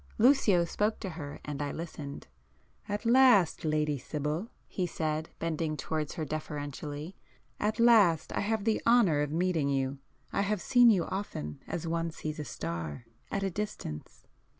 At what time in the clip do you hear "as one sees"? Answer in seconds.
11.67-12.39